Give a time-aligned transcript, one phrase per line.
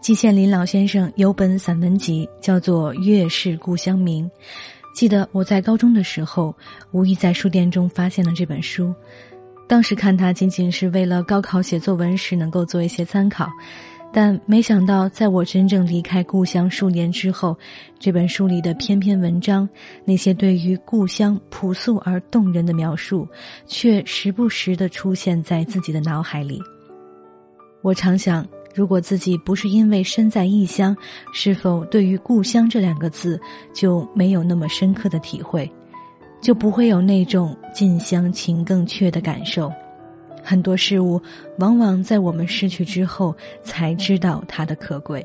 [0.00, 4.24] 季羡林老先生有本散文集，叫做《月是故乡明》。
[4.94, 6.56] 记得我在高中的时候，
[6.90, 8.94] 无意在书店中发现了这本书。
[9.68, 13.46] 当时看它，仅仅是为了高考写作文时能够做一些参考。
[14.10, 17.54] 但没想到，在我真正离开故乡数年之后，
[17.98, 19.68] 这本书里的篇篇文章，
[20.06, 23.28] 那些对于故乡朴素而动人的描述，
[23.66, 26.58] 却时不时的出现在自己的脑海里。
[27.82, 30.96] 我常想，如果自己不是因为身在异乡，
[31.32, 33.40] 是否对于故乡这两个字
[33.74, 35.70] 就没有那么深刻的体会，
[36.40, 39.72] 就不会有那种近乡情更怯的感受。
[40.42, 41.20] 很多事物，
[41.58, 45.24] 往往在我们失去之后，才知道它的可贵。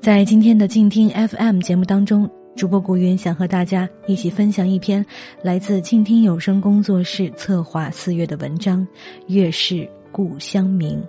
[0.00, 5.04] 在今天的静听 FM 节目当中，主播古云想和大家一起分享一篇
[5.40, 8.80] 来自静听有声工作室策划四月的文章
[9.28, 11.00] 《月是故乡明》。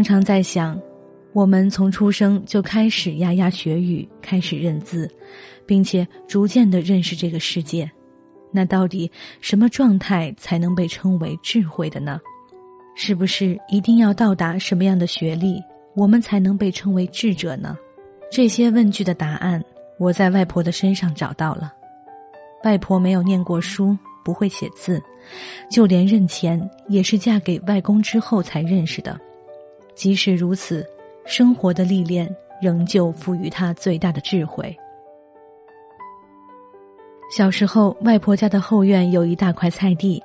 [0.00, 0.80] 常常在想，
[1.34, 5.06] 我们从出生就开始牙牙学语，开始认字，
[5.66, 7.90] 并且逐渐的认识这个世界。
[8.50, 9.10] 那到底
[9.42, 12.18] 什么状态才能被称为智慧的呢？
[12.94, 15.62] 是不是一定要到达什么样的学历，
[15.94, 17.76] 我们才能被称为智者呢？
[18.32, 19.62] 这些问句的答案，
[19.98, 21.70] 我在外婆的身上找到了。
[22.64, 24.98] 外婆没有念过书，不会写字，
[25.70, 29.20] 就连认钱也是嫁给外公之后才认识的。
[30.00, 30.82] 即使如此，
[31.26, 32.26] 生活的历练
[32.58, 34.74] 仍旧赋予他最大的智慧。
[37.30, 40.18] 小时候，外婆家的后院有一大块菜地，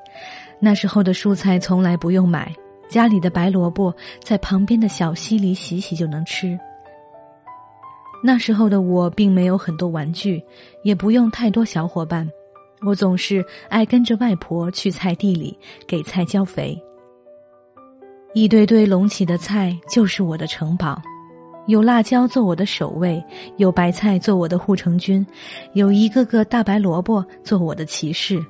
[0.62, 2.56] 那时候的蔬菜从来不用买，
[2.88, 6.58] 家里的白萝卜在旁边的小溪里洗洗就能吃。
[8.24, 10.42] 那时候的我并没有很多玩具，
[10.84, 12.26] 也不用太多小伙伴，
[12.88, 16.82] 我总是爱跟着外婆去菜地里给菜浇肥。
[18.36, 21.02] 一堆堆隆起的菜就是我的城堡，
[21.68, 23.24] 有辣椒做我的守卫，
[23.56, 25.26] 有白菜做我的护城军，
[25.72, 28.46] 有一个个大白萝卜做我的骑士，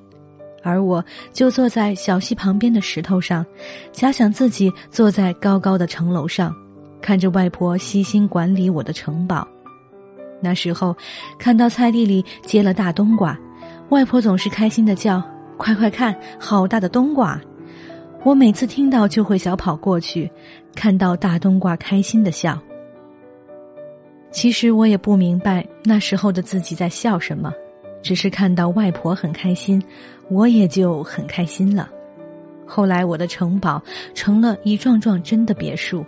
[0.64, 3.46] 而我就坐在小溪旁边的石头上，
[3.92, 6.52] 假想自己坐在高高的城楼上，
[7.00, 9.48] 看着外婆悉心管理我的城堡。
[10.42, 10.98] 那时候，
[11.38, 13.38] 看到菜地里结了大冬瓜，
[13.90, 15.22] 外婆总是开心的叫
[15.58, 17.40] ：“快快看，好大的冬瓜！”
[18.26, 20.30] 我每次听到就会小跑过去，
[20.74, 22.60] 看到大冬瓜开心的笑。
[24.32, 27.54] 其实我也不明白那时候的自己在笑什么，
[28.02, 29.80] 只是看到外婆很开心，
[30.28, 31.88] 我也就很开心了。
[32.66, 33.80] 后来我的城堡
[34.16, 36.04] 成了一幢幢真的别墅，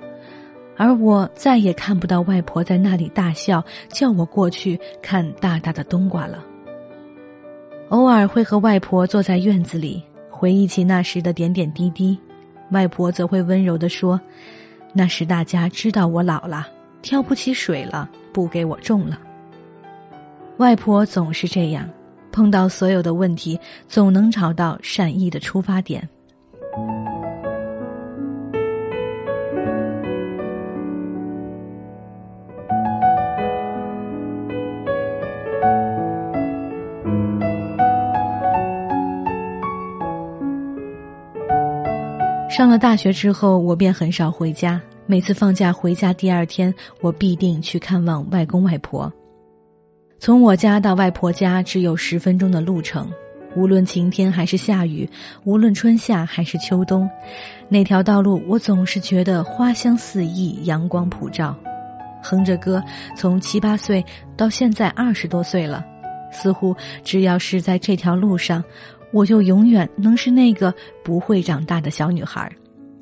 [0.76, 6.44] 而我再也看不到外婆在那里大笑，叫我过去看大大的冬瓜了。
[7.90, 10.02] 偶尔会和外婆坐在院子里。
[10.38, 12.16] 回忆起那时的点点滴滴，
[12.70, 14.22] 外婆则会温柔地说
[14.94, 16.68] ：“那时大家知道我老了，
[17.02, 19.20] 挑不起水了，不给我种了。”
[20.58, 21.90] 外婆总是这样，
[22.32, 26.08] 碰到所有的问题，总能找到善意的出发点。
[42.58, 44.82] 上了大学之后，我便很少回家。
[45.06, 49.14] 每次放假回家，第二天我必定去看望外公外婆。
[50.18, 53.08] 从我家到外婆家只有十分钟的路程，
[53.56, 55.08] 无论晴天还是下雨，
[55.44, 57.08] 无论春夏还是秋冬，
[57.70, 61.56] 那条道路我总是觉得花香四溢，阳光普照。
[62.24, 62.84] 哼着歌，
[63.16, 64.04] 从七八岁
[64.36, 65.86] 到现在二十多岁了，
[66.32, 68.64] 似乎只要是在这条路上。
[69.12, 70.74] 我就永远能是那个
[71.04, 72.52] 不会长大的小女孩，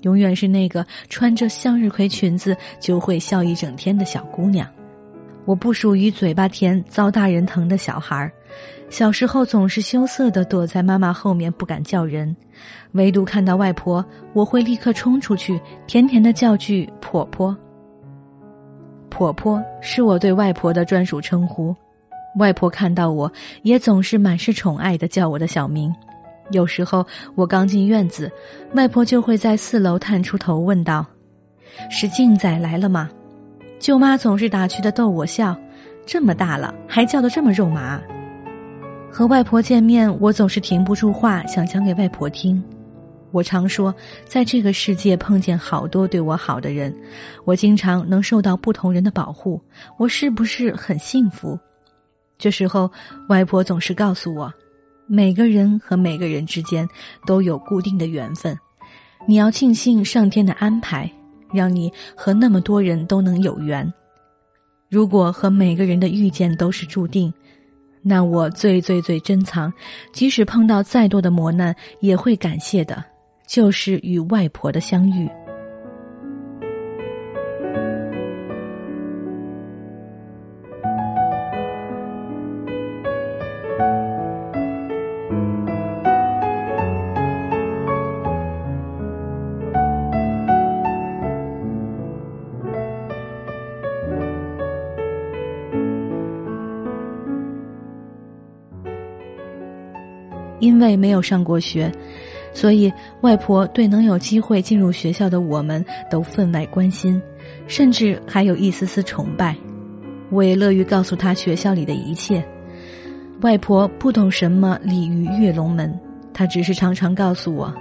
[0.01, 4.67] 永远是那个穿着向日葵裙子就会笑一整天的小姑娘。
[5.45, 8.31] 我不属于嘴巴甜遭大人疼的小孩，
[8.89, 12.35] 小时候总是羞涩的躲在妈妈后面不敢叫人，
[12.93, 14.03] 唯独看到外婆，
[14.33, 17.55] 我会立刻冲出去，甜甜的叫句“婆婆”。
[19.09, 21.75] 婆婆是我对外婆的专属称呼。
[22.37, 23.31] 外婆看到我，
[23.63, 25.93] 也总是满是宠爱的叫我的小名。
[26.51, 28.31] 有时候我刚进院子，
[28.73, 31.05] 外婆就会在四楼探出头问道
[31.89, 33.09] ：“是静仔来了吗？”
[33.79, 35.55] 舅妈总是打趣的逗我笑
[36.05, 37.99] ：“这么大了，还叫得这么肉麻。”
[39.11, 42.61] 和外婆见面，我总是停不住话，想讲给外婆听。
[43.31, 43.93] 我常说，
[44.25, 46.93] 在这个世界碰见好多对我好的人，
[47.43, 49.59] 我经常能受到不同人的保护，
[49.97, 51.57] 我是不是很幸福？
[52.37, 52.91] 这时候，
[53.29, 54.53] 外婆总是告诉我，
[55.07, 56.87] 每个人和每个人之间
[57.25, 58.57] 都有固定的缘分，
[59.27, 61.11] 你要庆幸上天的安排，
[61.53, 63.91] 让你和那么多人都能有缘。
[64.89, 67.33] 如果和每个人的遇见都是注定，
[68.01, 69.73] 那我最最最珍藏，
[70.13, 73.03] 即使碰到再多的磨难，也会感谢的。
[73.47, 75.29] 就是与外婆的相遇。
[100.65, 101.91] 因为没有上过学。
[102.51, 102.91] 所以，
[103.21, 107.21] 外婆对能有机会进入学校的我们都分外关心，
[107.67, 109.55] 甚至还有一丝丝崇拜。
[110.31, 112.43] 我也乐于告诉她学校里的一切。
[113.41, 115.93] 外婆不懂什么鲤鱼跃龙门，
[116.33, 117.73] 她只是常常告诉我：“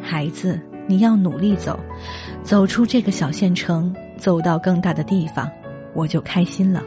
[0.00, 1.80] 孩子，你要努力走，
[2.42, 5.50] 走出这个小县城，走到更大的地方，
[5.94, 6.82] 我就开心了。”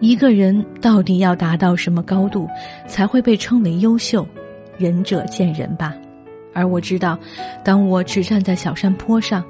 [0.00, 2.48] 一个人到底要达到什么高度，
[2.86, 4.26] 才会被称为优秀？
[4.76, 5.92] 仁者见仁吧，
[6.54, 7.18] 而我知道，
[7.64, 9.44] 当我只站在小山坡上，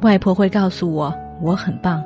[0.00, 2.02] 外婆会告诉我我很棒；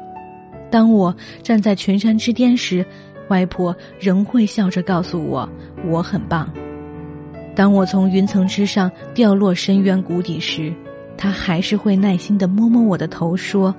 [0.72, 2.84] 当我站在群山之巅时，
[3.28, 5.48] 外婆仍会笑着告诉我
[5.86, 6.46] 我很棒；
[7.54, 10.74] 当我从云层之上掉落深渊谷底时，
[11.16, 13.72] 她还是会耐心的摸摸我的头，说：“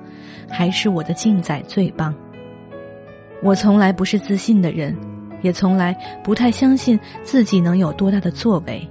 [0.48, 2.14] 还是我的静仔最棒。”
[3.42, 4.96] 我从来不是自信的人。
[5.42, 8.88] 也从来不太相信自己能有多大的作为。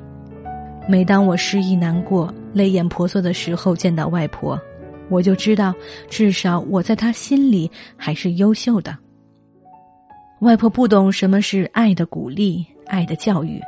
[0.88, 4.58] 每当我失意、难过、泪眼婆娑的时候，见到外婆，
[5.10, 5.74] 我就知道，
[6.08, 8.96] 至少我在她心里还是优秀的。
[10.42, 13.60] 外婆不懂什么是爱的鼓励、爱的教育，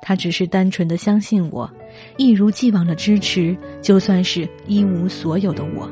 [0.00, 1.68] 她只是单纯的相信我，
[2.16, 5.90] 一如既往的支持，就算是一无所有的我。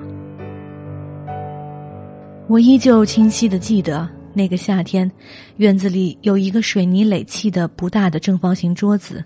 [2.47, 4.09] 我依旧清晰的记得。
[4.39, 5.11] 那个夏天，
[5.57, 9.21] 院子里有一个水泥垒砌的不大的正方形桌子，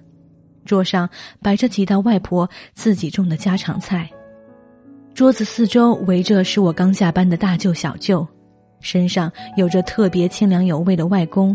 [0.65, 1.07] 桌上
[1.43, 4.09] 摆着几道外婆自己种的家常菜。
[5.13, 8.27] 桌子四周围着是我刚下班的大舅小舅，
[8.81, 11.55] 身上有着特别清凉有味的外公，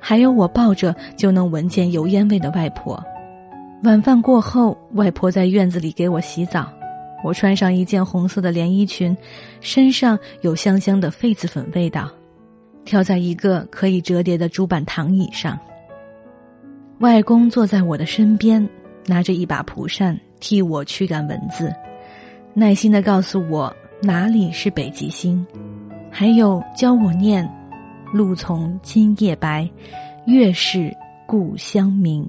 [0.00, 3.00] 还有我抱着就能闻见油烟味的外婆。
[3.84, 6.68] 晚饭过后，外婆在院子里给我洗澡，
[7.22, 9.16] 我穿上一件红色的连衣裙，
[9.60, 12.10] 身上有香香的痱子粉味道。
[12.86, 15.58] 跳在一个可以折叠的竹板躺椅上，
[17.00, 18.66] 外公坐在我的身边，
[19.04, 21.74] 拿着一把蒲扇替我驱赶蚊子，
[22.54, 25.44] 耐心的告诉我哪里是北极星，
[26.10, 27.46] 还有教我念
[28.14, 29.68] “露从今夜白，
[30.26, 30.96] 月是
[31.26, 32.26] 故乡明”。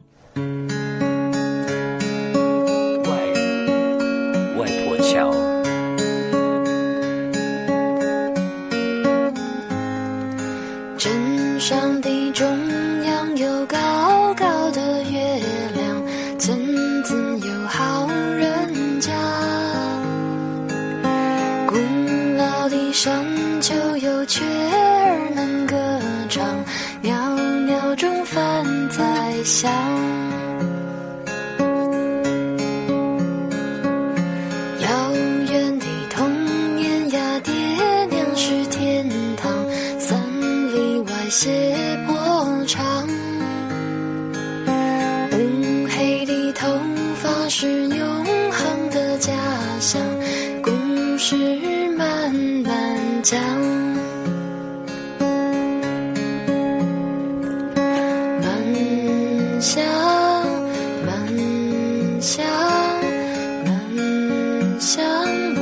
[53.30, 53.42] 江，
[58.42, 58.48] 满
[59.60, 59.84] 江，
[61.06, 61.12] 满
[62.22, 62.46] 江，
[63.66, 65.04] 满江
[65.57, 65.60] 我，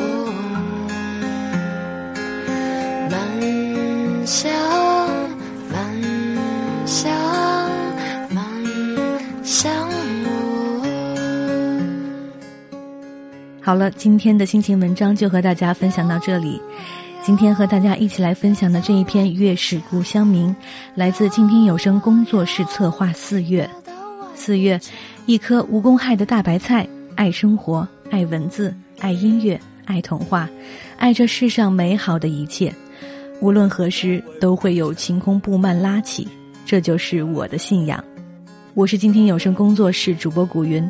[3.09, 3.11] 满
[4.27, 4.45] 江，
[5.71, 5.75] 满
[6.85, 7.09] 江，
[8.29, 8.37] 满
[9.43, 9.73] 江
[10.23, 10.29] 我。
[13.59, 16.61] 好了，今天的心情文章就和大家分享到这里。
[17.25, 20.47] 今天和大家一起来分享的这一篇《月是故乡明》，
[20.93, 23.11] 来自静听有声工作室策划。
[23.13, 23.67] 四月，
[24.35, 24.79] 四月，
[25.25, 30.47] 一颗无公害的大白菜，爱生活，爱文字，爱音乐，爱童话，
[30.99, 32.71] 爱这世上美好的一切。
[33.41, 36.27] 无论何时，都会有晴空布幔拉起，
[36.63, 38.03] 这就是我的信仰。
[38.75, 40.87] 我是今天有声工作室主播古云。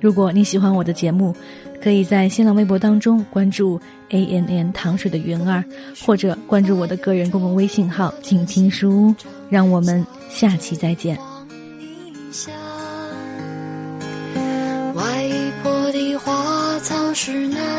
[0.00, 1.32] 如果你喜欢我的节目，
[1.80, 5.64] 可以在新浪微博当中关注 A N N 糖水的云儿，
[6.04, 9.14] 或者关注我的个人公共微信号“静听书屋”。
[9.48, 11.16] 让我们下期再见。
[14.94, 15.04] 外
[15.62, 17.69] 婆的花草是那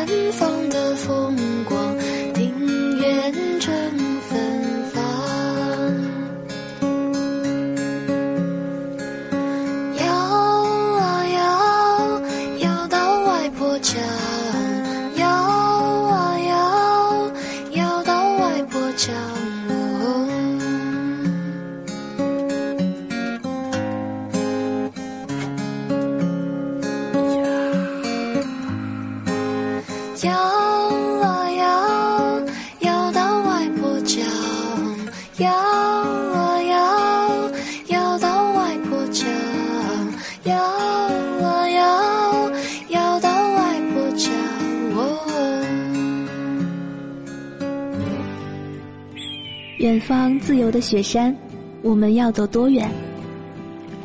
[49.78, 51.36] 远方自由的雪山，
[51.82, 52.88] 我们要走多远？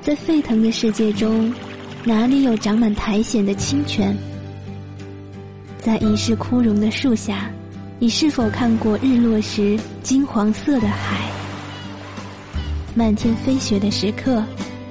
[0.01, 1.53] 在沸腾的世界中，
[2.03, 4.17] 哪里有长满苔藓的清泉？
[5.77, 7.51] 在已是枯荣的树下，
[7.99, 11.29] 你是否看过日落时金黄色的海？
[12.95, 14.43] 漫天飞雪的时刻，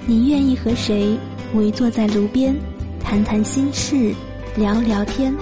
[0.06, 1.18] 你愿意和谁
[1.54, 2.54] 围坐在炉边，
[3.00, 4.14] 谈谈心事，
[4.56, 5.34] 聊聊天？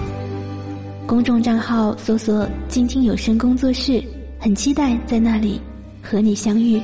[1.07, 4.03] 公众账号搜索“静听有声工作室”。
[4.39, 5.59] 很期待在那里
[6.03, 6.79] 和你相遇。